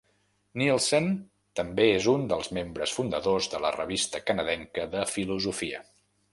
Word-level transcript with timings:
Nielsen 0.61 1.09
també 1.59 1.85
és 1.99 2.07
un 2.15 2.25
dels 2.33 2.49
membres 2.59 2.95
fundadors 3.01 3.53
de 3.55 3.63
la 3.69 3.73
"Revista 3.79 4.25
canadenca 4.33 4.91
de 4.97 5.09
Filosofia". 5.17 5.87